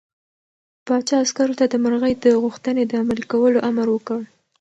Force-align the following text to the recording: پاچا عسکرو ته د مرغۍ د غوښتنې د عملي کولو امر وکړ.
پاچا 0.85 1.15
عسکرو 1.23 1.57
ته 1.59 1.65
د 1.69 1.75
مرغۍ 1.83 2.13
د 2.17 2.25
غوښتنې 2.43 2.83
د 2.87 2.91
عملي 3.01 3.25
کولو 3.31 3.57
امر 3.69 3.87
وکړ. 3.91 4.19